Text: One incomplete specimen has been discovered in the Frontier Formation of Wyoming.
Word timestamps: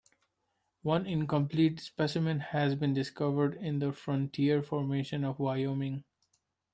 One 0.81 1.05
incomplete 1.05 1.79
specimen 1.79 2.39
has 2.39 2.73
been 2.73 2.91
discovered 2.91 3.53
in 3.53 3.77
the 3.77 3.93
Frontier 3.93 4.63
Formation 4.63 5.23
of 5.23 5.37
Wyoming. 5.37 6.05